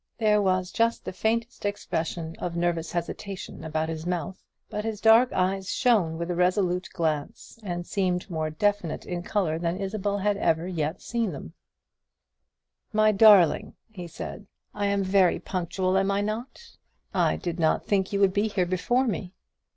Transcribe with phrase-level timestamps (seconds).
[0.17, 5.31] There was just the faintest expression of nervous hesitation about his mouth; but his dark
[5.31, 10.37] eyes shone with a resolute glance, and seemed more definite in colour than Isabel had
[10.37, 11.51] ever seen them yet.
[12.95, 16.59] "My darling," he said, "I am very punctual, am I not?
[17.13, 19.35] I did not think you would be here before me.